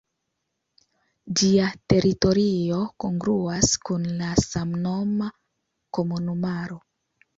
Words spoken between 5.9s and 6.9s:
komunumaro.